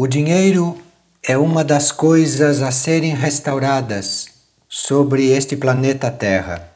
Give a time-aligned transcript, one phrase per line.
[0.00, 0.78] O dinheiro
[1.24, 4.28] é uma das coisas a serem restauradas
[4.68, 6.70] sobre este planeta Terra.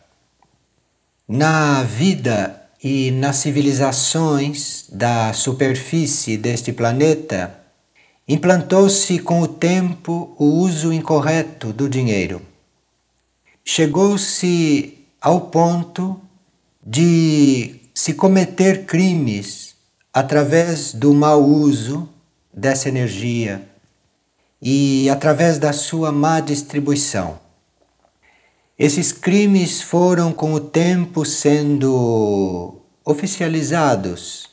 [1.28, 7.60] Na vida e nas civilizações da superfície deste planeta,
[8.26, 12.42] implantou-se com o tempo o uso incorreto do dinheiro.
[13.64, 16.20] Chegou-se ao ponto
[16.84, 19.76] de se cometer crimes
[20.12, 22.08] através do mau uso
[22.52, 23.62] dessa energia
[24.60, 27.40] e através da sua má distribuição.
[28.78, 34.50] Esses crimes foram com o tempo sendo oficializados.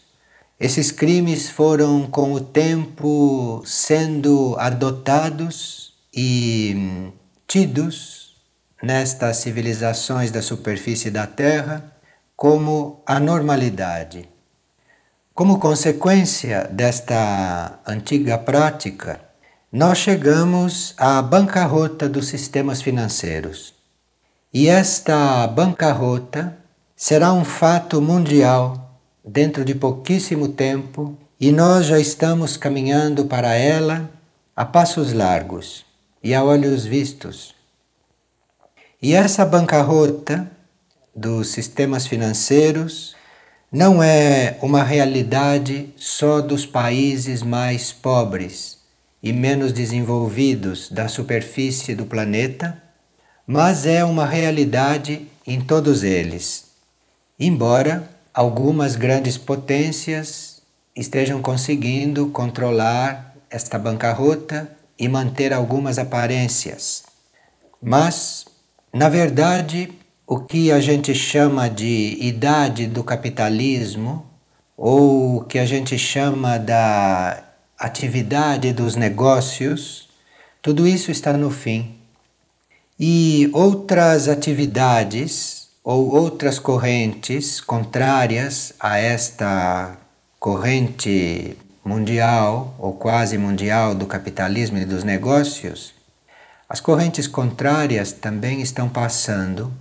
[0.59, 7.11] Esses crimes foram com o tempo sendo adotados e
[7.47, 8.35] tidos
[8.81, 11.95] nestas civilizações da superfície da Terra
[12.35, 14.27] como a normalidade.
[15.39, 19.21] Como consequência desta antiga prática,
[19.71, 23.73] nós chegamos à bancarrota dos sistemas financeiros.
[24.53, 26.57] E esta bancarrota
[26.93, 34.11] será um fato mundial dentro de pouquíssimo tempo e nós já estamos caminhando para ela
[34.53, 35.85] a passos largos
[36.21, 37.55] e a olhos vistos.
[39.01, 40.51] E essa bancarrota
[41.15, 43.17] dos sistemas financeiros
[43.71, 48.79] não é uma realidade só dos países mais pobres
[49.21, 52.81] e menos desenvolvidos da superfície do planeta,
[53.45, 56.65] mas é uma realidade em todos eles.
[57.39, 60.61] Embora algumas grandes potências
[60.95, 67.03] estejam conseguindo controlar esta bancarrota e manter algumas aparências.
[67.81, 68.45] Mas,
[68.93, 69.93] na verdade,
[70.31, 74.23] o que a gente chama de idade do capitalismo,
[74.77, 77.43] ou o que a gente chama da
[77.75, 80.07] atividade dos negócios,
[80.61, 81.95] tudo isso está no fim.
[82.99, 89.97] E outras atividades ou outras correntes contrárias a esta
[90.39, 95.91] corrente mundial ou quase mundial do capitalismo e dos negócios,
[96.69, 99.73] as correntes contrárias também estão passando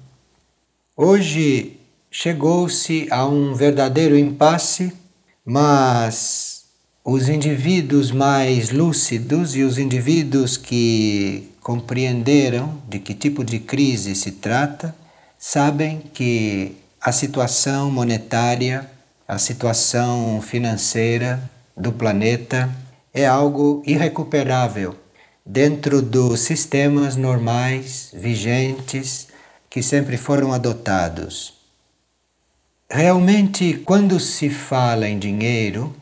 [1.01, 1.79] Hoje
[2.11, 4.93] chegou-se a um verdadeiro impasse,
[5.45, 6.65] mas
[7.05, 14.33] os indivíduos mais lúcidos e os indivíduos que compreenderam de que tipo de crise se
[14.33, 14.93] trata
[15.39, 18.91] sabem que a situação monetária,
[19.29, 21.41] a situação financeira
[21.77, 22.69] do planeta
[23.15, 24.97] é algo irrecuperável
[25.47, 29.28] dentro dos sistemas normais vigentes
[29.71, 31.55] que sempre foram adotados.
[32.91, 35.95] Realmente, quando se fala em dinheiro,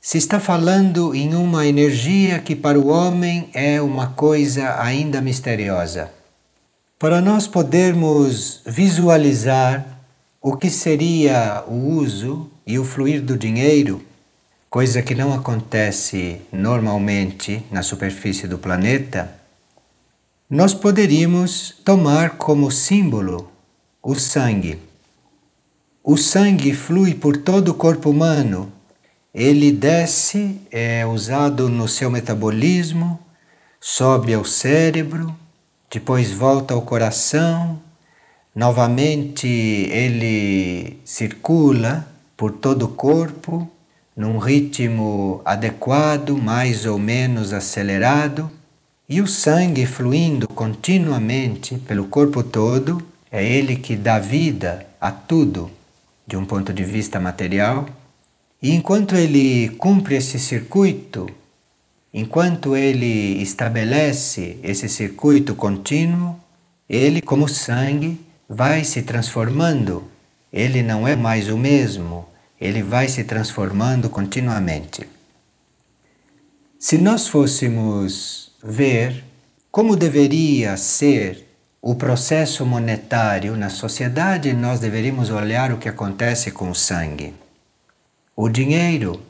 [0.00, 6.12] se está falando em uma energia que para o homem é uma coisa ainda misteriosa.
[6.98, 9.84] Para nós podermos visualizar
[10.40, 14.00] o que seria o uso e o fluir do dinheiro,
[14.70, 19.35] coisa que não acontece normalmente na superfície do planeta,
[20.48, 23.50] nós poderíamos tomar como símbolo
[24.00, 24.78] o sangue.
[26.04, 28.72] O sangue flui por todo o corpo humano,
[29.34, 33.18] ele desce, é usado no seu metabolismo,
[33.80, 35.34] sobe ao cérebro,
[35.90, 37.80] depois volta ao coração,
[38.54, 42.06] novamente ele circula
[42.36, 43.68] por todo o corpo
[44.16, 48.48] num ritmo adequado, mais ou menos acelerado
[49.08, 53.00] e o sangue fluindo continuamente pelo corpo todo,
[53.30, 55.70] é ele que dá vida a tudo
[56.26, 57.88] de um ponto de vista material.
[58.60, 61.28] E enquanto ele cumpre esse circuito,
[62.12, 66.40] enquanto ele estabelece esse circuito contínuo,
[66.88, 70.04] ele, como sangue, vai se transformando.
[70.52, 72.26] Ele não é mais o mesmo,
[72.60, 75.06] ele vai se transformando continuamente.
[76.78, 79.24] Se nós fôssemos ver
[79.70, 81.46] como deveria ser
[81.82, 87.34] o processo monetário na sociedade, nós deveríamos olhar o que acontece com o sangue.
[88.34, 89.20] O dinheiro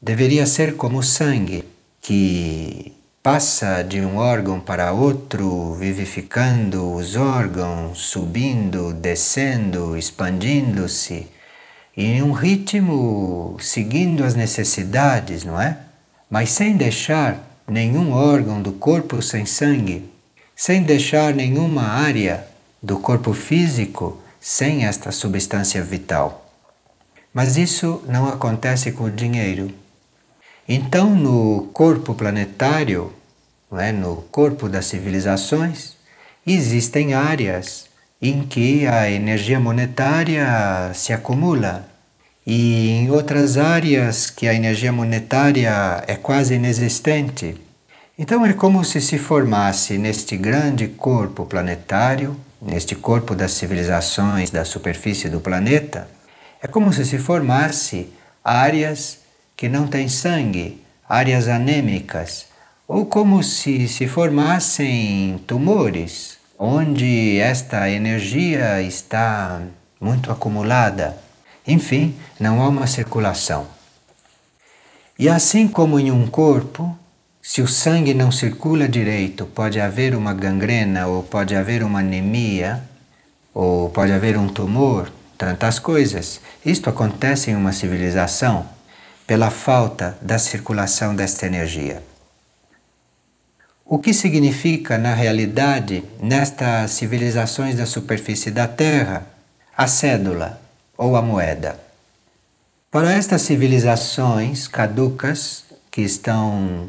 [0.00, 1.64] deveria ser como o sangue,
[2.00, 11.26] que passa de um órgão para outro, vivificando os órgãos, subindo, descendo, expandindo-se,
[11.96, 15.78] em um ritmo seguindo as necessidades, não é?
[16.30, 20.08] Mas sem deixar nenhum órgão do corpo sem sangue,
[20.54, 22.46] sem deixar nenhuma área
[22.82, 26.48] do corpo físico sem esta substância vital.
[27.34, 29.70] Mas isso não acontece com o dinheiro.
[30.68, 33.12] Então, no corpo planetário,
[33.72, 35.96] é, no corpo das civilizações,
[36.46, 37.86] existem áreas
[38.22, 41.86] em que a energia monetária se acumula
[42.46, 47.56] e em outras áreas que a energia monetária é quase inexistente.
[48.16, 54.64] Então é como se se formasse neste grande corpo planetário, neste corpo das civilizações da
[54.64, 56.08] superfície do planeta,
[56.62, 58.08] é como se se formasse
[58.44, 59.18] áreas
[59.56, 62.46] que não têm sangue, áreas anêmicas,
[62.86, 69.60] ou como se se formassem tumores, onde esta energia está
[70.00, 71.25] muito acumulada.
[71.66, 73.66] Enfim, não há uma circulação.
[75.18, 76.96] E assim como em um corpo,
[77.42, 82.82] se o sangue não circula direito, pode haver uma gangrena, ou pode haver uma anemia,
[83.54, 86.40] ou pode haver um tumor, tantas coisas.
[86.64, 88.66] Isto acontece em uma civilização
[89.26, 92.02] pela falta da circulação desta energia.
[93.84, 99.26] O que significa, na realidade, nestas civilizações da superfície da Terra,
[99.76, 100.60] a cédula
[100.96, 101.78] ou a moeda?
[102.90, 106.88] Para estas civilizações caducas que estão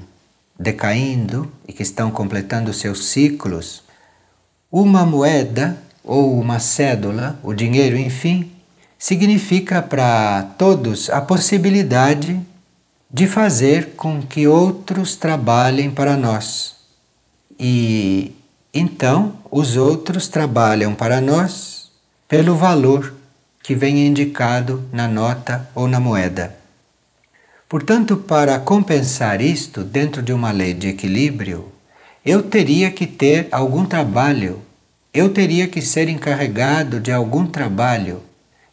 [0.60, 3.84] decaindo e que estão completando seus ciclos,
[4.72, 8.52] uma moeda ou uma cédula, o dinheiro, enfim,
[8.98, 12.40] significa para todos a possibilidade
[13.10, 16.76] de fazer com que outros trabalhem para nós.
[17.60, 18.36] E
[18.74, 21.92] então os outros trabalham para nós
[22.28, 23.17] pelo valor
[23.68, 26.56] que vem indicado na nota ou na moeda.
[27.68, 31.70] Portanto, para compensar isto dentro de uma lei de equilíbrio,
[32.26, 34.62] eu teria que ter algum trabalho,
[35.14, 38.24] eu teria que ser encarregado de algum trabalho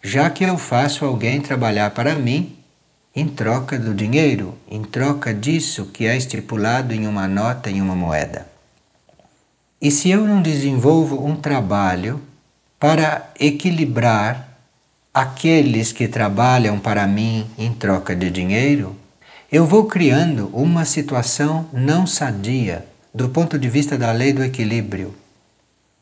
[0.00, 2.56] já que eu faço alguém trabalhar para mim
[3.16, 7.96] em troca do dinheiro, em troca disso que é estipulado em uma nota, em uma
[7.96, 8.46] moeda.
[9.82, 12.22] E se eu não desenvolvo um trabalho
[12.78, 14.53] para equilibrar
[15.14, 18.96] aqueles que trabalham para mim em troca de dinheiro,
[19.50, 22.84] eu vou criando uma situação não sadia
[23.14, 25.14] do ponto de vista da lei do equilíbrio.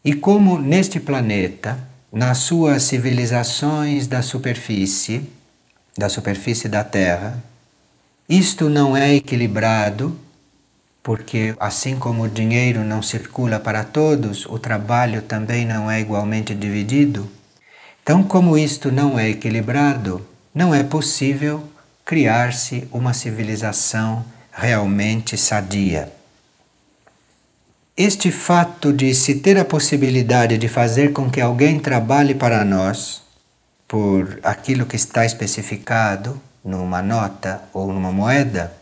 [0.02, 1.78] E como neste planeta
[2.10, 5.28] nas suas civilizações da superfície,
[5.96, 7.42] da superfície da Terra,
[8.26, 10.18] isto não é equilibrado,
[11.02, 16.54] porque assim como o dinheiro não circula para todos, o trabalho também não é igualmente
[16.54, 17.28] dividido.
[18.02, 21.62] Então, como isto não é equilibrado, não é possível
[22.04, 26.12] criar-se uma civilização realmente sadia.
[27.96, 33.22] Este fato de se ter a possibilidade de fazer com que alguém trabalhe para nós
[33.86, 38.72] por aquilo que está especificado numa nota ou numa moeda,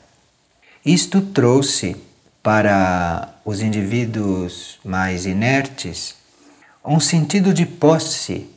[0.84, 1.94] isto trouxe
[2.43, 6.14] para os indivíduos mais inertes
[6.82, 8.49] um sentido de posse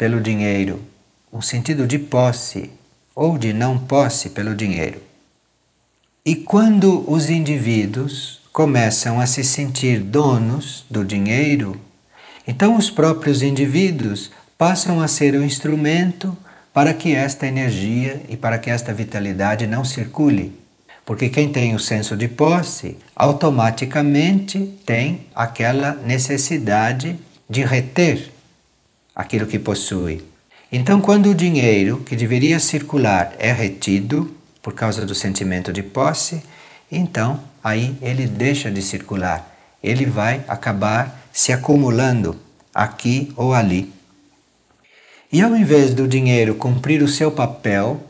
[0.00, 0.80] pelo dinheiro,
[1.30, 2.70] um sentido de posse
[3.14, 4.98] ou de não posse pelo dinheiro.
[6.24, 11.78] E quando os indivíduos começam a se sentir donos do dinheiro,
[12.48, 16.34] então os próprios indivíduos passam a ser um instrumento
[16.72, 20.58] para que esta energia e para que esta vitalidade não circule.
[21.04, 27.18] Porque quem tem o senso de posse automaticamente tem aquela necessidade
[27.50, 28.39] de reter
[29.14, 30.22] aquilo que possui.
[30.72, 36.42] Então, quando o dinheiro que deveria circular é retido por causa do sentimento de posse,
[36.90, 39.48] então aí ele deixa de circular.
[39.82, 42.36] Ele vai acabar se acumulando
[42.74, 43.92] aqui ou ali.
[45.32, 48.00] E ao invés do dinheiro cumprir o seu papel,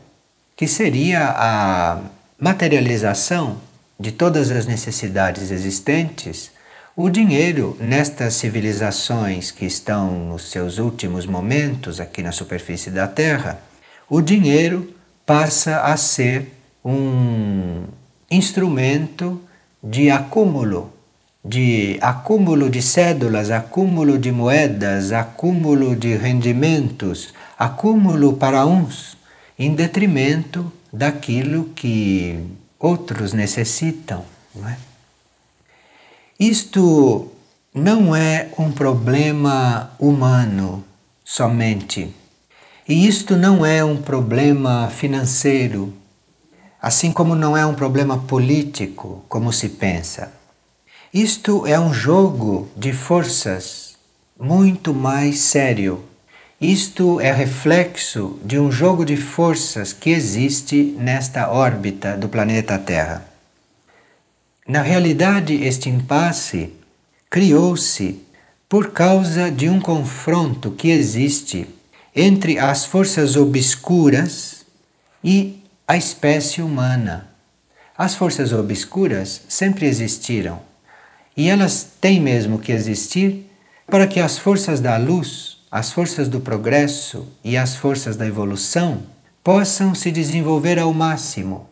[0.55, 2.01] que seria a
[2.39, 3.57] materialização
[3.99, 6.51] de todas as necessidades existentes,
[6.95, 13.61] o dinheiro, nestas civilizações que estão nos seus últimos momentos aqui na superfície da Terra,
[14.09, 14.93] o dinheiro
[15.25, 16.51] passa a ser
[16.83, 17.85] um
[18.29, 19.41] instrumento
[19.81, 20.91] de acúmulo,
[21.43, 29.17] de acúmulo de cédulas, acúmulo de moedas, acúmulo de rendimentos, acúmulo para uns,
[29.57, 32.37] em detrimento daquilo que
[32.77, 34.25] outros necessitam.
[34.53, 34.90] Não é?
[36.41, 37.27] Isto
[37.71, 40.83] não é um problema humano
[41.23, 42.11] somente.
[42.89, 45.93] E isto não é um problema financeiro
[46.81, 50.31] assim como não é um problema político, como se pensa.
[51.13, 53.95] Isto é um jogo de forças
[54.39, 56.03] muito mais sério
[56.59, 63.30] Isto é reflexo de um jogo de forças que existe nesta órbita do planeta Terra.
[64.71, 66.71] Na realidade, este impasse
[67.29, 68.21] criou-se
[68.69, 71.67] por causa de um confronto que existe
[72.15, 74.65] entre as forças obscuras
[75.21, 77.27] e a espécie humana.
[77.97, 80.61] As forças obscuras sempre existiram
[81.35, 83.51] e elas têm mesmo que existir
[83.87, 89.03] para que as forças da luz, as forças do progresso e as forças da evolução
[89.43, 91.70] possam se desenvolver ao máximo.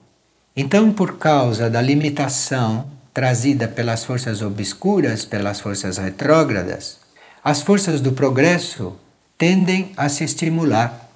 [0.56, 7.00] Então, por causa da limitação trazida pelas forças obscuras, pelas forças retrógradas,
[7.44, 8.96] as forças do progresso
[9.38, 11.10] tendem a se estimular.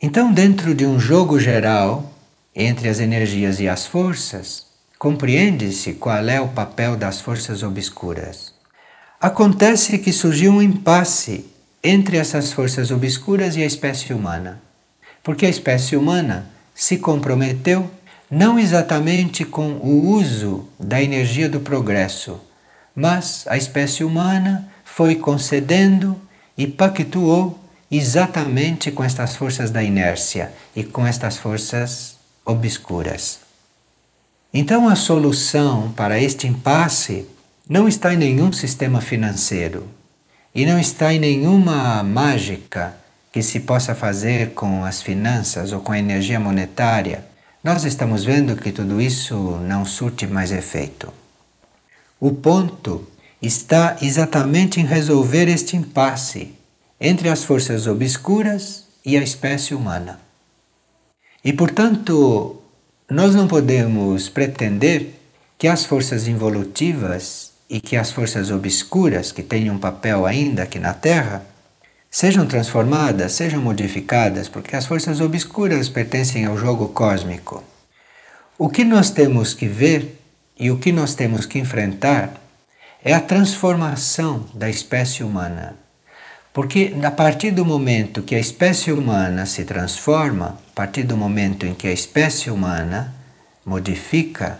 [0.00, 2.12] Então, dentro de um jogo geral
[2.54, 4.66] entre as energias e as forças,
[4.98, 8.52] compreende-se qual é o papel das forças obscuras.
[9.20, 11.44] Acontece que surgiu um impasse
[11.82, 14.60] entre essas forças obscuras e a espécie humana,
[15.22, 17.90] porque a espécie humana se comprometeu
[18.30, 22.40] não exatamente com o uso da energia do progresso,
[22.94, 26.20] mas a espécie humana foi concedendo
[26.56, 27.58] e pactuou
[27.90, 33.40] exatamente com estas forças da inércia e com estas forças obscuras.
[34.52, 37.26] Então a solução para este impasse
[37.68, 39.88] não está em nenhum sistema financeiro
[40.54, 42.94] e não está em nenhuma mágica
[43.32, 47.24] que se possa fazer com as finanças ou com a energia monetária
[47.62, 49.34] nós estamos vendo que tudo isso
[49.66, 51.12] não surte mais efeito.
[52.20, 53.06] O ponto
[53.42, 56.54] está exatamente em resolver este impasse
[57.00, 60.20] entre as forças obscuras e a espécie humana.
[61.44, 62.60] E, portanto,
[63.08, 65.14] nós não podemos pretender
[65.56, 70.78] que as forças involutivas e que as forças obscuras, que têm um papel ainda aqui
[70.78, 71.44] na Terra,
[72.10, 77.62] sejam transformadas, sejam modificadas, porque as forças obscuras pertencem ao jogo cósmico.
[78.56, 80.20] O que nós temos que ver
[80.58, 82.32] e o que nós temos que enfrentar
[83.04, 85.76] é a transformação da espécie humana.
[86.52, 91.64] Porque a partir do momento que a espécie humana se transforma, a partir do momento
[91.64, 93.14] em que a espécie humana
[93.64, 94.58] modifica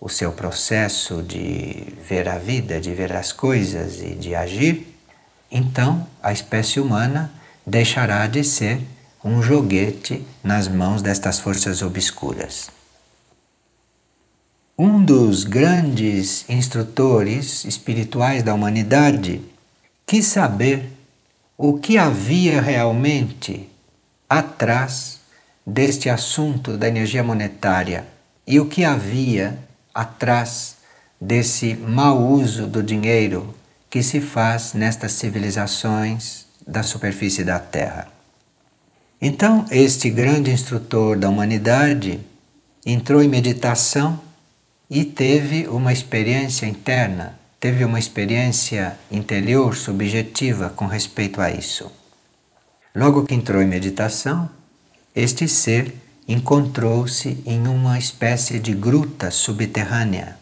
[0.00, 4.95] o seu processo de ver a vida, de ver as coisas e de agir,
[5.50, 7.30] então a espécie humana
[7.66, 8.80] deixará de ser
[9.24, 12.70] um joguete nas mãos destas forças obscuras.
[14.78, 19.40] Um dos grandes instrutores espirituais da humanidade
[20.04, 20.92] quis saber
[21.56, 23.68] o que havia realmente
[24.28, 25.20] atrás
[25.66, 28.06] deste assunto da energia monetária
[28.46, 29.58] e o que havia
[29.94, 30.76] atrás
[31.20, 33.54] desse mau uso do dinheiro
[33.96, 38.06] que se faz nestas civilizações da superfície da Terra.
[39.18, 42.20] Então, este grande instrutor da humanidade
[42.84, 44.20] entrou em meditação
[44.90, 51.90] e teve uma experiência interna, teve uma experiência interior subjetiva com respeito a isso.
[52.94, 54.50] Logo que entrou em meditação,
[55.14, 55.94] este ser
[56.28, 60.36] encontrou-se em uma espécie de gruta subterrânea,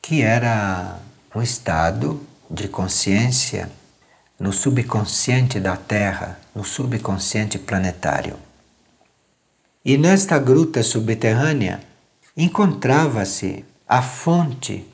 [0.00, 1.00] que era
[1.34, 3.70] um estado de consciência
[4.38, 8.36] no subconsciente da Terra, no subconsciente planetário.
[9.84, 11.80] E nesta gruta subterrânea
[12.36, 14.86] encontrava-se a fonte,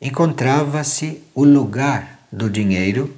[0.00, 3.12] encontrava-se o lugar do dinheiro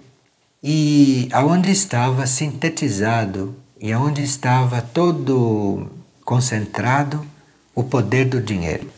[0.63, 5.91] e aonde estava sintetizado e aonde estava todo
[6.25, 7.27] concentrado
[7.75, 8.91] o poder do dinheiro.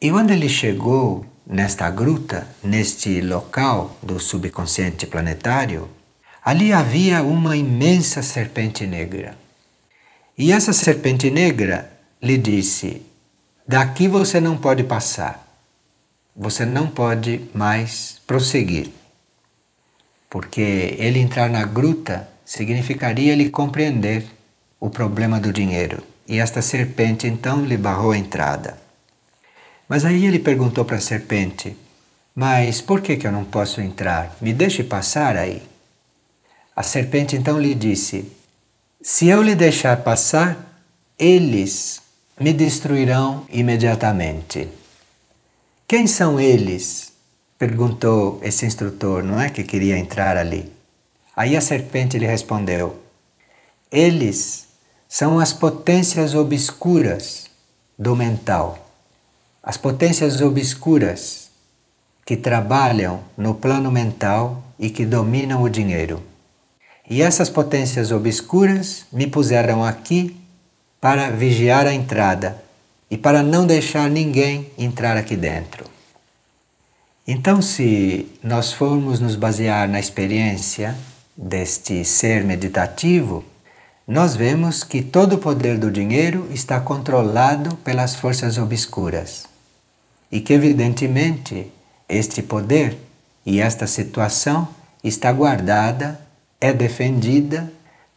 [0.00, 5.88] E quando ele chegou nesta gruta, neste local do subconsciente planetário,
[6.44, 9.36] ali havia uma imensa serpente negra.
[10.38, 11.90] E essa serpente negra
[12.22, 13.02] lhe disse:
[13.66, 15.44] Daqui você não pode passar,
[16.36, 18.90] você não pode mais prosseguir.
[20.30, 24.24] Porque ele entrar na gruta significaria ele compreender
[24.78, 26.02] o problema do dinheiro.
[26.28, 28.78] E esta serpente então lhe barrou a entrada.
[29.90, 31.76] Mas aí ele perguntou para a serpente:
[32.32, 34.36] Mas por que, que eu não posso entrar?
[34.40, 35.60] Me deixe passar aí.
[36.76, 38.30] A serpente então lhe disse:
[39.02, 40.84] Se eu lhe deixar passar,
[41.18, 42.00] eles
[42.38, 44.68] me destruirão imediatamente.
[45.88, 47.10] Quem são eles?
[47.58, 50.72] perguntou esse instrutor, não é que queria entrar ali.
[51.34, 52.96] Aí a serpente lhe respondeu:
[53.90, 54.68] Eles
[55.08, 57.50] são as potências obscuras
[57.98, 58.86] do mental
[59.62, 61.50] as potências obscuras
[62.24, 66.22] que trabalham no plano mental e que dominam o dinheiro.
[67.08, 70.36] E essas potências obscuras me puseram aqui
[71.00, 72.62] para vigiar a entrada
[73.10, 75.84] e para não deixar ninguém entrar aqui dentro.
[77.26, 80.96] Então, se nós formos nos basear na experiência
[81.36, 83.44] deste ser meditativo,
[84.06, 89.49] nós vemos que todo o poder do dinheiro está controlado pelas forças obscuras.
[90.30, 91.70] E que, evidentemente,
[92.08, 92.96] este poder
[93.44, 94.68] e esta situação
[95.02, 96.20] está guardada,
[96.60, 97.72] é defendida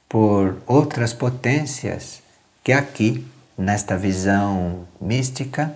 [0.08, 2.22] por outras potências
[2.64, 3.26] que aqui,
[3.58, 5.76] nesta visão mística,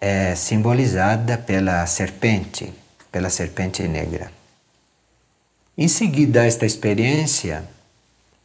[0.00, 2.72] é simbolizada pela serpente,
[3.10, 4.30] pela serpente negra.
[5.78, 7.64] Em seguida a esta experiência,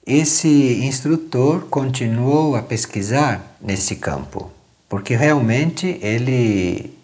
[0.06, 4.50] esse instrutor continuou a pesquisar nesse campo,
[4.88, 6.97] porque realmente ele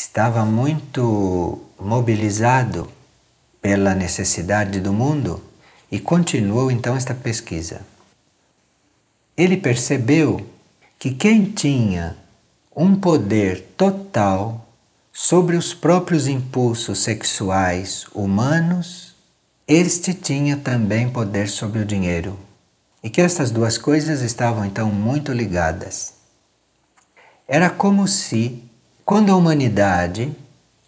[0.00, 2.90] estava muito mobilizado
[3.60, 5.42] pela necessidade do mundo
[5.90, 7.80] e continuou então esta pesquisa
[9.40, 10.46] ele percebeu
[10.98, 12.14] que quem tinha
[12.76, 14.68] um poder total
[15.10, 19.14] sobre os próprios impulsos sexuais humanos,
[19.66, 22.38] este tinha também poder sobre o dinheiro.
[23.02, 26.12] E que estas duas coisas estavam então muito ligadas.
[27.48, 28.62] Era como se,
[29.10, 30.30] quando a humanidade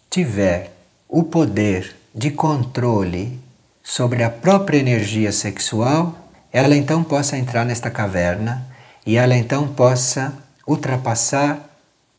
[0.09, 0.71] tiver
[1.09, 3.37] o poder de controle
[3.83, 8.65] sobre a própria energia sexual, ela então possa entrar nesta caverna
[9.05, 10.33] e ela então possa
[10.65, 11.69] ultrapassar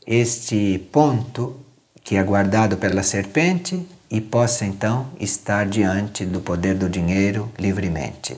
[0.06, 1.58] este ponto
[2.02, 8.36] que é guardado pela serpente e possa então estar diante do poder do dinheiro livremente.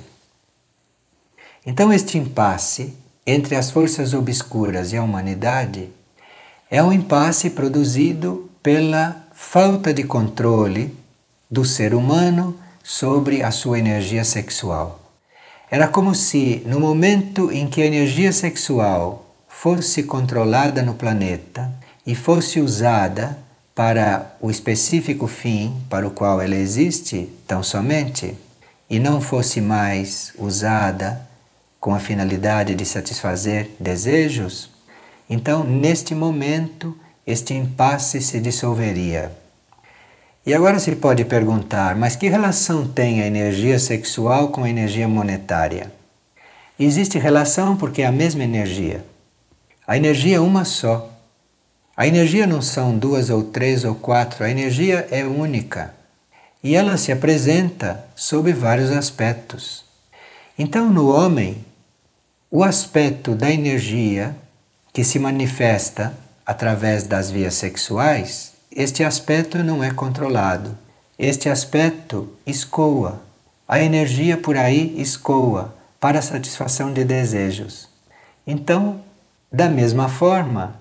[1.67, 2.97] Então, este impasse
[3.27, 5.91] entre as forças obscuras e a humanidade
[6.71, 10.97] é um impasse produzido pela falta de controle
[11.49, 15.01] do ser humano sobre a sua energia sexual.
[15.71, 21.73] Era como se, no momento em que a energia sexual fosse controlada no planeta
[22.05, 23.39] e fosse usada
[23.75, 28.37] para o específico fim para o qual ela existe, tão somente,
[28.89, 31.21] e não fosse mais usada
[31.79, 34.75] com a finalidade de satisfazer desejos,
[35.28, 39.32] então, neste momento, este impasse se dissolveria.
[40.47, 45.08] E agora se pode perguntar, mas que relação tem a energia sexual com a energia
[45.08, 45.93] monetária?
[46.78, 49.04] Existe relação porque é a mesma energia.
[49.84, 51.10] A energia é uma só.
[51.97, 55.93] A energia não são duas ou três ou quatro, a energia é única.
[56.62, 59.84] E ela se apresenta sob vários aspectos.
[60.56, 61.65] Então, no homem,
[62.50, 64.36] o aspecto da energia
[64.97, 66.15] que se manifesta
[66.47, 70.75] através das vias sexuais este aspecto não é controlado.
[71.19, 73.21] Este aspecto escoa.
[73.69, 77.91] A energia por aí escoa para a satisfação de desejos.
[78.47, 79.02] Então,
[79.52, 80.80] da mesma forma,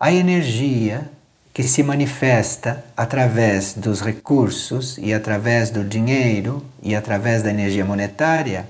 [0.00, 1.08] a energia
[1.52, 8.68] que se manifesta através dos recursos e através do dinheiro e através da energia monetária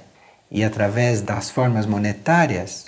[0.51, 2.85] e através das formas monetárias,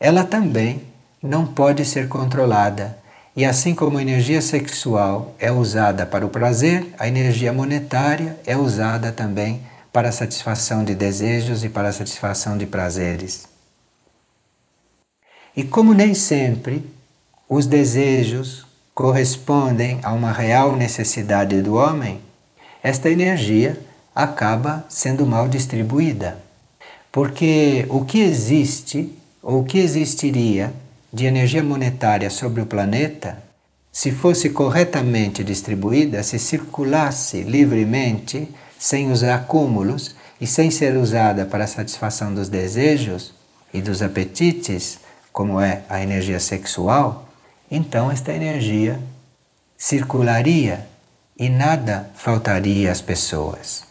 [0.00, 0.93] ela também
[1.24, 3.02] não pode ser controlada
[3.36, 8.56] e assim como a energia sexual é usada para o prazer, a energia monetária é
[8.56, 9.60] usada também
[9.92, 13.46] para a satisfação de desejos e para a satisfação de prazeres.
[15.56, 16.88] E como nem sempre
[17.48, 22.20] os desejos correspondem a uma real necessidade do homem,
[22.82, 23.80] esta energia
[24.14, 26.38] acaba sendo mal distribuída.
[27.10, 30.72] Porque o que existe, ou o que existiria
[31.14, 33.40] de energia monetária sobre o planeta,
[33.92, 41.62] se fosse corretamente distribuída, se circulasse livremente, sem os acúmulos e sem ser usada para
[41.62, 43.32] a satisfação dos desejos
[43.72, 44.98] e dos apetites,
[45.32, 47.28] como é a energia sexual,
[47.70, 48.98] então esta energia
[49.78, 50.84] circularia
[51.38, 53.84] e nada faltaria às pessoas.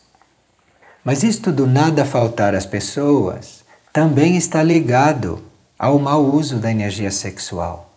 [1.05, 7.11] Mas isto do nada faltar às pessoas também está ligado ao mau uso da energia
[7.11, 7.91] sexual.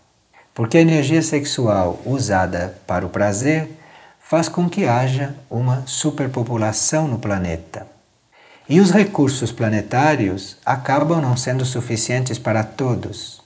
[0.55, 3.71] Porque a energia sexual usada para o prazer
[4.19, 7.87] faz com que haja uma superpopulação no planeta.
[8.69, 13.41] E os recursos planetários acabam não sendo suficientes para todos.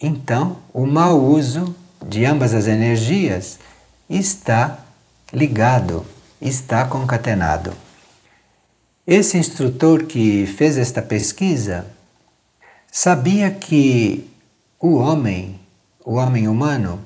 [0.00, 1.74] Então, o mau uso
[2.06, 3.58] de ambas as energias
[4.10, 4.78] está
[5.32, 6.04] ligado,
[6.40, 7.72] está concatenado.
[9.06, 11.86] Esse instrutor que fez esta pesquisa
[12.94, 14.28] sabia que
[14.78, 15.58] o homem,
[16.04, 17.00] o homem humano,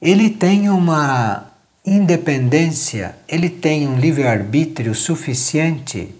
[0.00, 1.52] ele tem uma
[1.84, 6.14] independência, ele tem um livre-arbítrio suficiente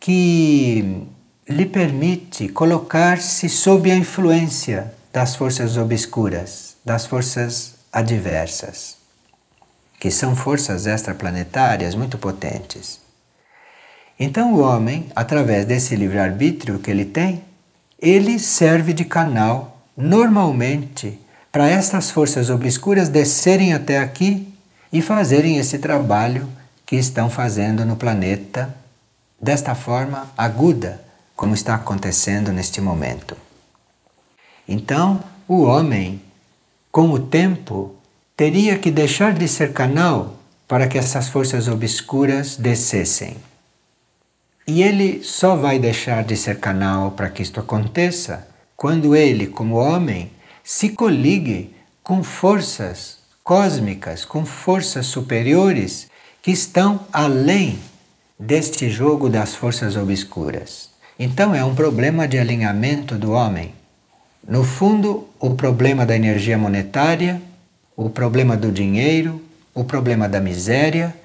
[0.00, 1.06] que
[1.48, 8.96] lhe permite colocar-se sob a influência das forças obscuras, das forças adversas,
[10.00, 13.00] que são forças extraplanetárias muito potentes.
[14.18, 17.47] Então o homem, através desse livre-arbítrio que ele tem,
[18.00, 21.18] ele serve de canal normalmente
[21.50, 24.52] para estas forças obscuras descerem até aqui
[24.92, 26.48] e fazerem esse trabalho
[26.86, 28.74] que estão fazendo no planeta
[29.40, 31.02] desta forma aguda,
[31.34, 33.36] como está acontecendo neste momento.
[34.66, 36.22] Então, o homem,
[36.90, 37.94] com o tempo,
[38.36, 43.36] teria que deixar de ser canal para que essas forças obscuras descessem.
[44.68, 49.76] E ele só vai deixar de ser canal para que isto aconteça quando ele, como
[49.76, 50.30] homem,
[50.62, 56.10] se coligue com forças cósmicas, com forças superiores
[56.42, 57.78] que estão além
[58.38, 60.90] deste jogo das forças obscuras.
[61.18, 63.72] Então é um problema de alinhamento do homem.
[64.46, 67.40] No fundo, o problema da energia monetária,
[67.96, 69.42] o problema do dinheiro,
[69.74, 71.16] o problema da miséria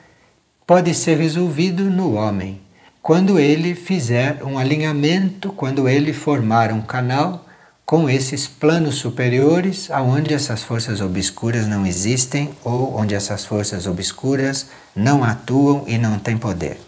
[0.65, 2.62] pode ser resolvido no homem
[3.03, 7.45] quando ele fizer um alinhamento, quando ele formar um canal
[7.85, 14.67] com esses planos superiores, aonde essas forças obscuras não existem ou onde essas forças obscuras
[14.95, 16.79] não atuam e não têm poder.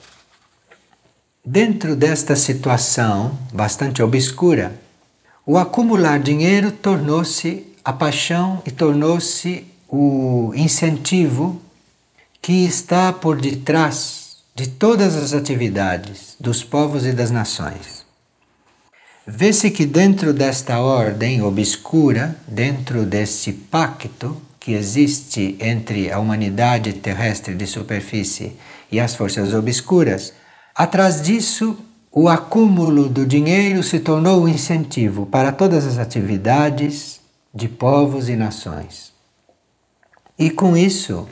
[1.45, 4.73] Dentro desta situação bastante obscura,
[5.45, 11.61] o acumular dinheiro tornou-se a paixão e tornou-se o incentivo
[12.41, 14.24] que está por detrás
[14.55, 18.05] de todas as atividades dos povos e das nações.
[19.27, 27.53] Vê-se que dentro desta ordem obscura, dentro desse pacto que existe entre a humanidade terrestre
[27.53, 28.55] de superfície
[28.89, 30.31] e as forças obscuras,
[30.73, 31.77] atrás disso
[32.09, 37.19] o acúmulo do dinheiro se tornou um incentivo para todas as atividades
[37.53, 39.11] de povos e nações.
[40.39, 41.27] E com isso,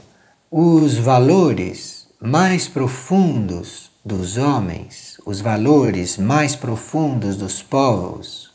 [0.52, 8.50] os valores mais profundos dos homens, os valores mais profundos dos povos,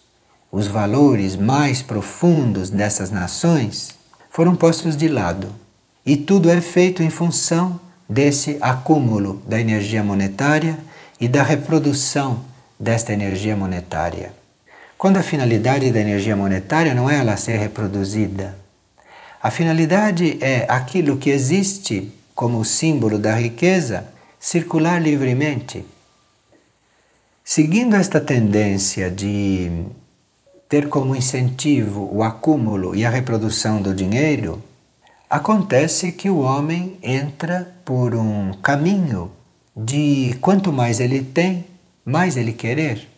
[0.51, 3.91] os valores mais profundos dessas nações
[4.31, 5.53] foram postos de lado.
[6.07, 7.79] E tudo é feito em função
[8.09, 10.79] desse acúmulo da energia monetária
[11.21, 12.41] e da reprodução
[12.81, 14.33] desta energia monetária.
[14.97, 18.57] Quando a finalidade da energia monetária não é ela ser reproduzida,
[19.43, 24.07] a finalidade é aquilo que existe como símbolo da riqueza,
[24.39, 25.85] circular livremente.
[27.43, 29.83] Seguindo esta tendência de
[30.69, 34.63] ter como incentivo o acúmulo e a reprodução do dinheiro,
[35.29, 39.33] acontece que o homem entra por um caminho
[39.77, 41.65] de quanto mais ele tem,
[42.05, 43.09] mais ele querer.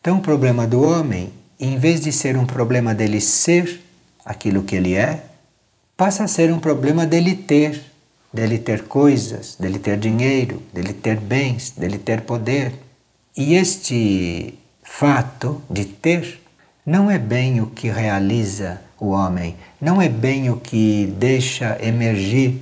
[0.00, 3.80] Então, o problema do homem, em vez de ser um problema dele ser
[4.24, 5.26] aquilo que ele é,
[5.96, 7.93] passa a ser um problema dele ter
[8.34, 12.72] dele ter coisas, dele ter dinheiro, dele ter bens, dele ter poder.
[13.36, 16.40] E este fato de ter
[16.84, 22.60] não é bem o que realiza o homem, não é bem o que deixa emergir,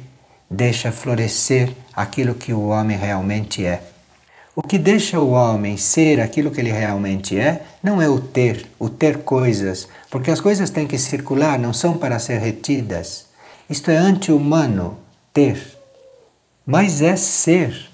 [0.51, 3.83] deixa florescer aquilo que o homem realmente é.
[4.55, 8.67] O que deixa o homem ser aquilo que ele realmente é não é o ter,
[8.79, 13.25] o ter coisas, porque as coisas têm que circular, não são para ser retidas.
[13.71, 14.99] Isto é anti-humano,
[15.33, 15.79] ter,
[16.65, 17.91] mas é ser,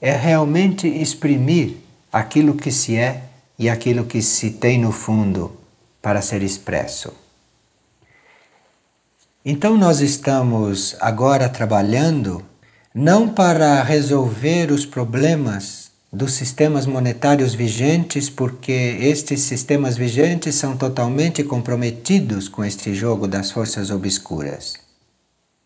[0.00, 1.76] é realmente exprimir
[2.12, 3.24] aquilo que se é
[3.58, 5.56] e aquilo que se tem no fundo
[6.00, 7.12] para ser expresso.
[9.44, 12.44] Então, nós estamos agora trabalhando
[12.94, 21.42] não para resolver os problemas dos sistemas monetários vigentes, porque estes sistemas vigentes são totalmente
[21.42, 24.81] comprometidos com este jogo das forças obscuras.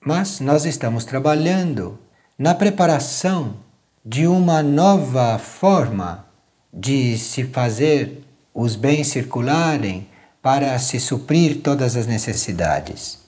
[0.06, 1.98] Mas nós estamos trabalhando
[2.38, 3.56] na preparação
[4.04, 6.24] de uma nova forma
[6.72, 8.22] de se fazer
[8.54, 10.06] os bens circularem
[10.40, 13.18] para se suprir todas as necessidades.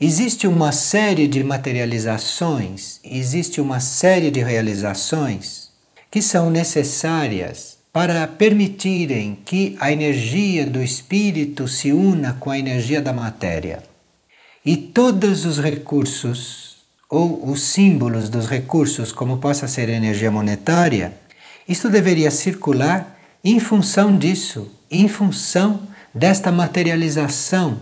[0.00, 5.70] Existe uma série de materializações, existe uma série de realizações
[6.08, 13.02] que são necessárias para permitirem que a energia do espírito se una com a energia
[13.02, 13.93] da matéria.
[14.64, 16.76] E todos os recursos
[17.08, 21.12] ou os símbolos dos recursos, como possa ser energia monetária,
[21.68, 25.80] isto deveria circular em função disso, em função
[26.14, 27.78] desta materialização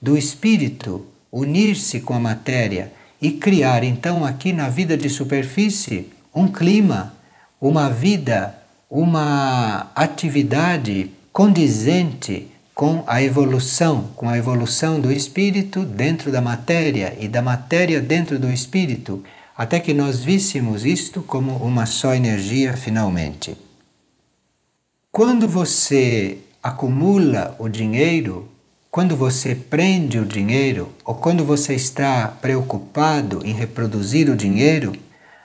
[0.00, 6.46] do espírito unir-se com a matéria e criar então aqui na vida de superfície um
[6.46, 7.14] clima,
[7.60, 8.54] uma vida
[8.90, 17.26] uma atividade condizente com a evolução, com a evolução do espírito dentro da matéria e
[17.26, 19.24] da matéria dentro do espírito,
[19.56, 23.58] até que nós víssemos isto como uma só energia finalmente.
[25.10, 28.48] Quando você acumula o dinheiro,
[28.92, 34.92] quando você prende o dinheiro ou quando você está preocupado em reproduzir o dinheiro,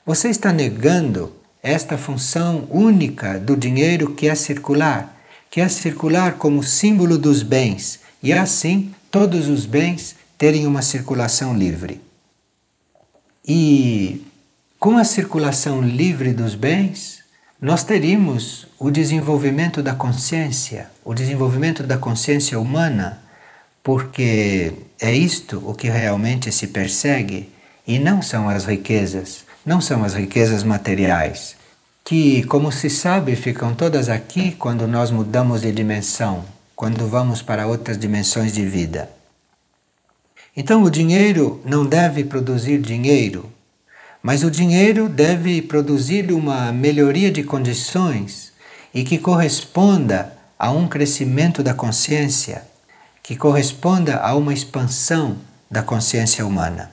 [0.06, 5.13] você está negando esta função única do dinheiro que é circular,
[5.54, 11.56] que é circular como símbolo dos bens e assim todos os bens terem uma circulação
[11.56, 12.02] livre.
[13.48, 14.26] E
[14.80, 17.20] com a circulação livre dos bens,
[17.62, 23.22] nós teríamos o desenvolvimento da consciência, o desenvolvimento da consciência humana,
[23.84, 27.52] porque é isto o que realmente se persegue
[27.86, 31.56] e não são as riquezas, não são as riquezas materiais,
[32.04, 36.44] que, como se sabe, ficam todas aqui quando nós mudamos de dimensão,
[36.76, 39.10] quando vamos para outras dimensões de vida.
[40.56, 43.50] Então, o dinheiro não deve produzir dinheiro,
[44.22, 48.52] mas o dinheiro deve produzir uma melhoria de condições
[48.94, 52.64] e que corresponda a um crescimento da consciência,
[53.24, 55.38] que corresponda a uma expansão
[55.72, 56.93] da consciência humana.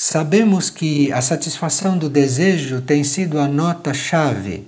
[0.00, 4.64] Sabemos que a satisfação do desejo tem sido a nota-chave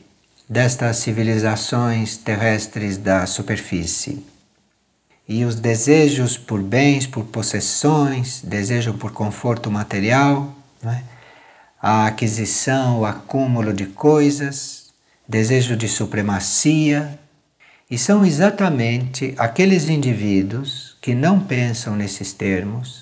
[0.48, 4.26] destas civilizações terrestres da superfície
[5.28, 10.52] e os desejos por bens, por possessões, desejo por conforto material,
[10.84, 11.00] é?
[11.80, 14.86] a aquisição, o acúmulo de coisas,
[15.28, 17.20] desejo de supremacia,
[17.88, 22.99] e são exatamente aqueles indivíduos que não pensam nesses termos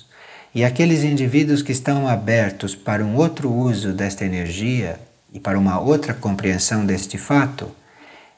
[0.53, 4.99] e aqueles indivíduos que estão abertos para um outro uso desta energia
[5.31, 7.71] e para uma outra compreensão deste fato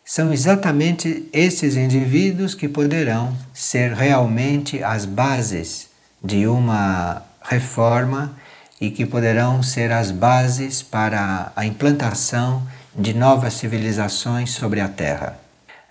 [0.03, 5.87] são exatamente esses indivíduos que poderão ser realmente as bases
[6.23, 8.35] de uma reforma
[8.79, 12.61] e que poderão ser as bases para a implantação
[12.95, 15.39] de novas civilizações sobre a Terra.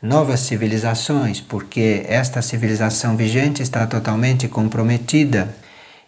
[0.02, 5.54] Novas civilizações, porque esta civilização vigente está totalmente comprometida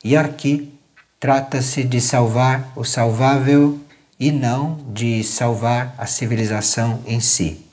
[0.04, 0.72] e aqui
[1.20, 3.78] trata-se de salvar o salvável
[4.18, 7.64] e não de salvar a civilização em si.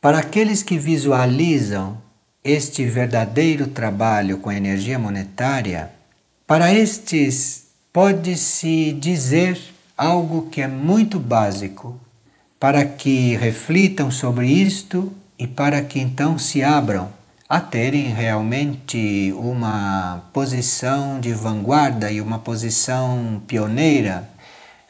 [0.00, 1.96] Para aqueles que visualizam
[2.42, 5.90] este verdadeiro trabalho com a energia monetária,
[6.46, 9.58] para estes pode-se dizer
[9.96, 11.98] algo que é muito básico,
[12.60, 17.10] para que reflitam sobre isto e para que então se abram
[17.48, 24.28] a terem realmente uma posição de vanguarda e uma posição pioneira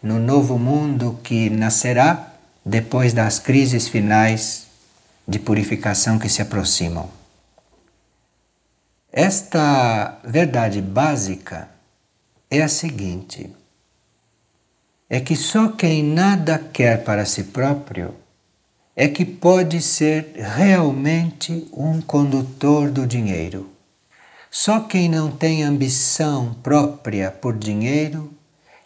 [0.03, 2.33] no novo mundo que nascerá
[2.65, 4.67] depois das crises finais
[5.27, 7.09] de purificação que se aproximam.
[9.13, 11.69] Esta verdade básica
[12.51, 13.51] é a seguinte:
[15.09, 18.15] é que só quem nada quer para si próprio
[18.97, 23.71] é que pode ser realmente um condutor do dinheiro.
[24.51, 28.33] Só quem não tem ambição própria por dinheiro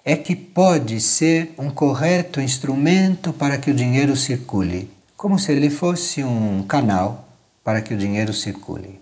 [0.05, 5.69] é que pode ser um correto instrumento para que o dinheiro circule como se ele
[5.69, 7.29] fosse um canal
[7.65, 9.01] para que o dinheiro circule.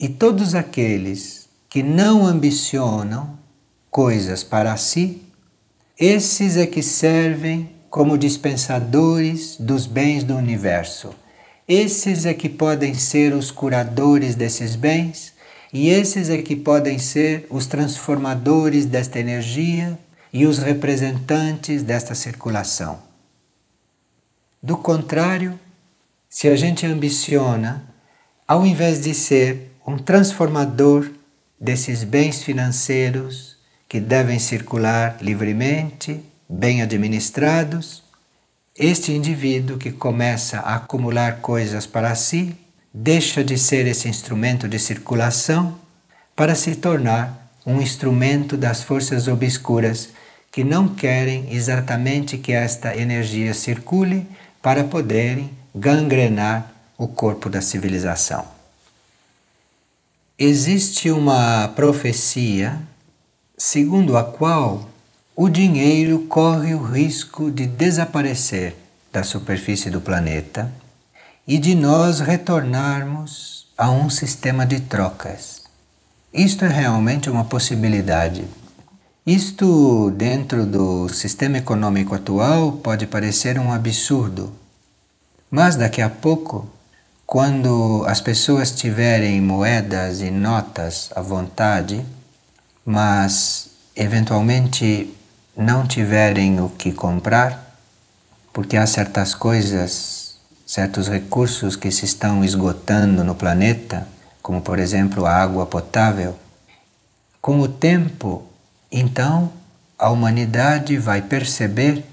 [0.00, 3.38] E todos aqueles que não ambicionam
[3.90, 5.22] coisas para si,
[5.98, 11.14] esses é que servem como dispensadores dos bens do universo.
[11.68, 15.32] Esses é que podem ser os curadores desses bens
[15.72, 19.98] e esses é que podem ser os transformadores desta energia
[20.32, 22.98] e os representantes desta circulação.
[24.62, 25.58] Do contrário,
[26.28, 27.84] se a gente ambiciona,
[28.46, 31.10] ao invés de ser um transformador
[31.60, 33.56] desses bens financeiros
[33.88, 38.02] que devem circular livremente, bem administrados,
[38.78, 42.56] este indivíduo que começa a acumular coisas para si
[42.92, 45.78] deixa de ser esse instrumento de circulação
[46.34, 50.10] para se tornar um instrumento das forças obscuras
[50.52, 54.26] que não querem exatamente que esta energia circule,
[54.62, 58.44] para poderem gangrenar o corpo da civilização.
[60.38, 62.80] Existe uma profecia
[63.56, 64.88] segundo a qual
[65.38, 68.74] o dinheiro corre o risco de desaparecer
[69.12, 70.72] da superfície do planeta
[71.46, 75.60] e de nós retornarmos a um sistema de trocas.
[76.32, 78.46] Isto é realmente uma possibilidade.
[79.26, 84.50] Isto, dentro do sistema econômico atual, pode parecer um absurdo,
[85.50, 86.66] mas daqui a pouco,
[87.26, 92.02] quando as pessoas tiverem moedas e notas à vontade,
[92.86, 95.12] mas eventualmente
[95.56, 97.78] não tiverem o que comprar,
[98.52, 104.06] porque há certas coisas, certos recursos que se estão esgotando no planeta,
[104.42, 106.38] como por exemplo a água potável,
[107.40, 108.44] com o tempo
[108.90, 109.52] então
[109.98, 112.04] a humanidade vai perceber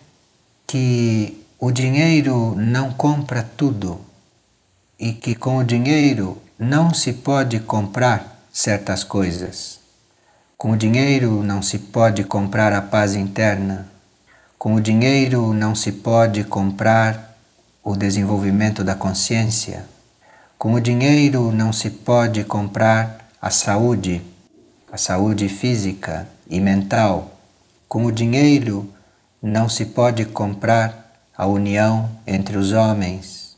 [0.66, 4.00] que o dinheiro não compra tudo
[5.00, 9.83] e que com o dinheiro não se pode comprar certas coisas.
[10.64, 13.86] Com o dinheiro não se pode comprar a paz interna.
[14.58, 17.36] Com o dinheiro não se pode comprar
[17.84, 19.84] o desenvolvimento da consciência.
[20.58, 24.22] Com o dinheiro não se pode comprar a saúde,
[24.90, 27.38] a saúde física, e mental.
[27.90, 28.90] Com o dinheiro
[29.42, 33.58] não se pode comprar a união entre os homens.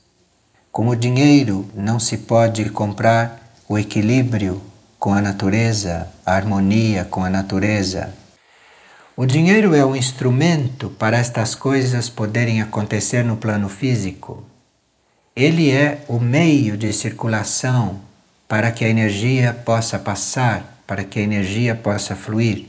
[0.72, 4.60] Com o dinheiro não se pode comprar o equilíbrio
[5.06, 8.12] com a natureza, a harmonia com a natureza.
[9.16, 14.44] O dinheiro é um instrumento para estas coisas poderem acontecer no plano físico.
[15.36, 18.00] Ele é o meio de circulação
[18.48, 22.66] para que a energia possa passar, para que a energia possa fluir.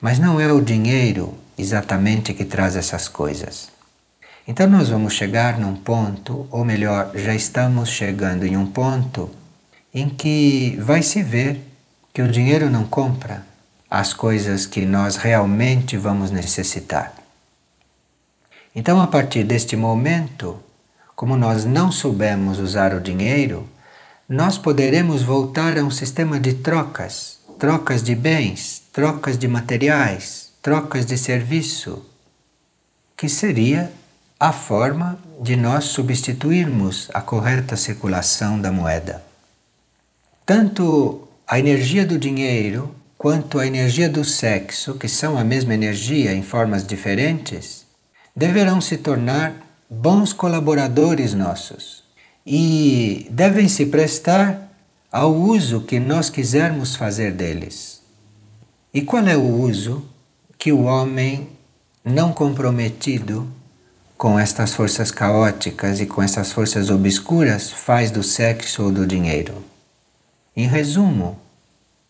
[0.00, 3.68] Mas não é o dinheiro exatamente que traz essas coisas.
[4.46, 9.28] Então nós vamos chegar num ponto, ou melhor, já estamos chegando em um ponto
[9.92, 11.66] em que vai se ver
[12.12, 13.46] que o dinheiro não compra
[13.90, 17.12] as coisas que nós realmente vamos necessitar.
[18.74, 20.60] Então, a partir deste momento,
[21.16, 23.68] como nós não soubemos usar o dinheiro,
[24.28, 31.04] nós poderemos voltar a um sistema de trocas, trocas de bens, trocas de materiais, trocas
[31.04, 32.06] de serviço,
[33.16, 33.92] que seria
[34.38, 39.22] a forma de nós substituirmos a correta circulação da moeda.
[40.46, 46.32] Tanto a energia do dinheiro quanto a energia do sexo, que são a mesma energia
[46.32, 47.84] em formas diferentes,
[48.36, 49.54] deverão se tornar
[49.90, 52.04] bons colaboradores nossos
[52.46, 54.70] e devem se prestar
[55.10, 58.00] ao uso que nós quisermos fazer deles.
[58.94, 60.04] E qual é o uso
[60.56, 61.48] que o homem
[62.04, 63.44] não comprometido
[64.16, 69.69] com estas forças caóticas e com estas forças obscuras faz do sexo ou do dinheiro?
[70.56, 71.38] Em resumo,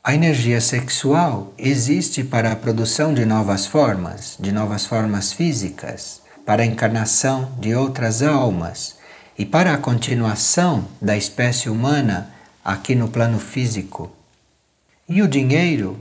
[0.02, 6.62] a energia sexual existe para a produção de novas formas, de novas formas físicas, para
[6.62, 8.96] a encarnação de outras almas
[9.38, 12.30] e para a continuação da espécie humana
[12.64, 14.10] aqui no plano físico.
[15.06, 15.98] E o dinheiro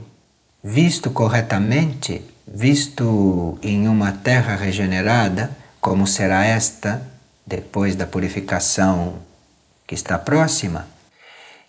[0.64, 7.02] visto corretamente, visto em uma terra regenerada, como será esta
[7.46, 9.16] depois da purificação
[9.86, 10.86] que está próxima,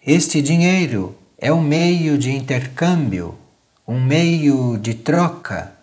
[0.04, 3.38] este dinheiro é um meio de intercâmbio,
[3.88, 5.74] um meio de troca,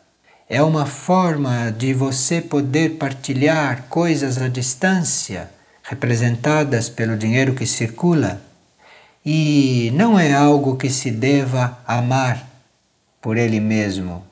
[0.48, 5.48] é uma forma de você poder partilhar coisas à distância,
[5.84, 8.42] representadas pelo dinheiro que circula.
[9.24, 12.44] E não é algo que se deva amar
[13.20, 14.24] por ele mesmo.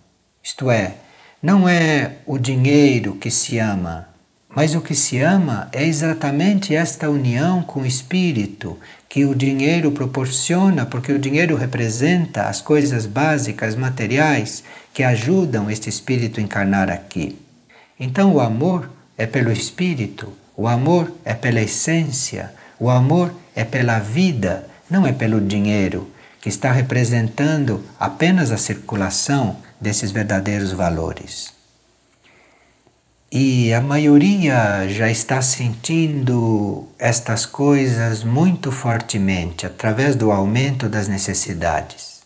[0.42, 0.94] Isto é,
[1.40, 4.09] não é o dinheiro que se ama,
[4.57, 9.92] mas o que se ama é exatamente esta união com o espírito que o dinheiro
[9.92, 14.64] proporciona, porque o dinheiro representa as coisas básicas, materiais,
[14.95, 17.38] que ajudam este espírito a encarnar aqui.
[18.01, 18.88] Então o amor
[19.19, 25.12] é pelo espírito, o amor é pela essência, o amor é pela vida, não é
[25.12, 31.56] pelo dinheiro que está representando apenas a circulação desses verdadeiros valores.
[33.38, 42.22] E a maioria já está sentindo estas coisas muito fortemente através do aumento das necessidades.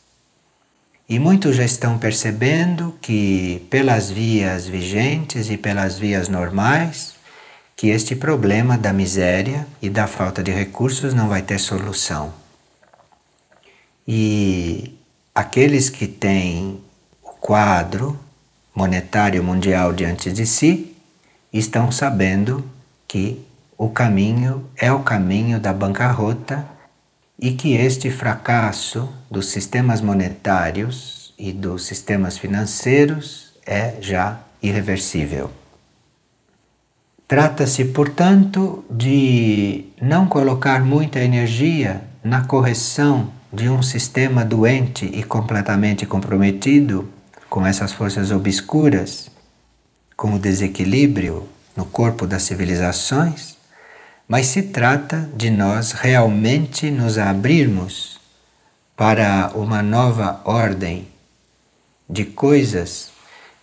[1.09, 7.15] E muitos já estão percebendo que, pelas vias vigentes e pelas vias normais,
[7.75, 12.33] que este problema da miséria e da falta de recursos não vai ter solução.
[14.07, 14.97] E
[15.35, 16.81] aqueles que têm
[17.21, 18.17] o quadro
[18.73, 20.90] monetário mundial diante de si
[21.53, 22.65] estão sabendo
[23.07, 23.45] que
[23.77, 26.67] o caminho é o caminho da bancarrota
[27.39, 35.51] e que este fracasso dos sistemas monetários e dos sistemas financeiros é já irreversível.
[37.27, 46.05] Trata-se, portanto, de não colocar muita energia na correção de um sistema doente e completamente
[46.05, 47.09] comprometido,
[47.49, 49.31] com essas forças obscuras,
[50.21, 53.57] com o desequilíbrio no corpo das civilizações,
[54.29, 58.21] mas se trata de nós realmente nos abrirmos
[58.95, 61.09] para uma nova ordem
[62.07, 63.09] de coisas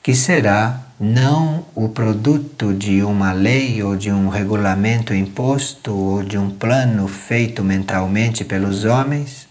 [0.02, 6.40] que será não o produto de uma lei ou de um regulamento imposto ou de
[6.40, 9.48] um plano feito mentalmente pelos homens,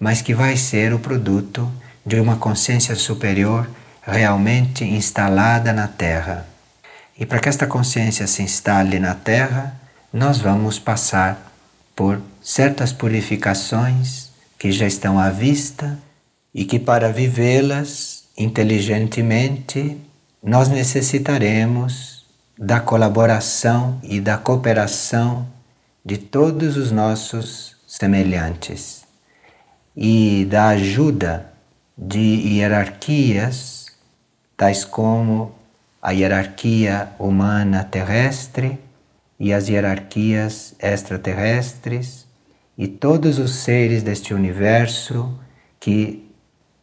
[0.00, 1.70] mas que vai ser o produto
[2.04, 3.68] de uma consciência superior
[4.06, 6.46] realmente instalada na Terra.
[7.18, 9.74] E para que esta consciência se instale na Terra,
[10.12, 11.52] nós vamos passar
[11.94, 15.98] por certas purificações que já estão à vista
[16.54, 19.96] e que, para vivê-las inteligentemente,
[20.42, 22.24] nós necessitaremos
[22.58, 25.46] da colaboração e da cooperação
[26.04, 29.04] de todos os nossos semelhantes
[29.96, 31.52] e da ajuda
[31.96, 33.85] de hierarquias,
[34.56, 35.54] tais como
[36.00, 38.78] a hierarquia humana terrestre
[39.38, 42.26] e as hierarquias extraterrestres
[42.78, 45.38] e todos os seres deste universo
[45.78, 46.30] que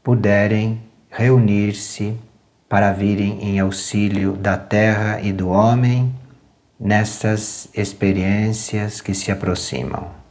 [0.03, 2.17] puderem reunir-se
[2.67, 6.13] para virem em auxílio da terra e do homem
[6.79, 10.22] nessas experiências que se aproximam.